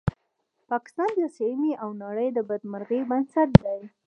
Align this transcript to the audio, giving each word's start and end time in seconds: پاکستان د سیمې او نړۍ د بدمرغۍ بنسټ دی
پاکستان 0.69 1.09
د 1.21 1.23
سیمې 1.37 1.71
او 1.83 1.89
نړۍ 2.03 2.29
د 2.33 2.39
بدمرغۍ 2.49 3.01
بنسټ 3.09 3.49
دی 3.63 3.79